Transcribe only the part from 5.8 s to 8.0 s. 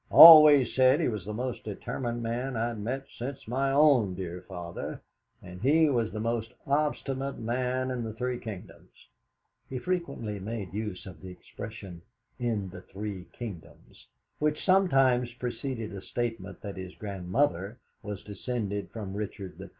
was the most obstinate man